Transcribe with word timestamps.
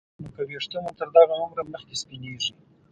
نو 0.21 0.27
که 0.35 0.41
ویښته 0.47 0.77
مو 0.83 0.91
تر 0.99 1.07
دغه 1.15 1.33
عمره 1.41 1.61
مخکې 1.73 1.95
سپینېږي 2.01 2.53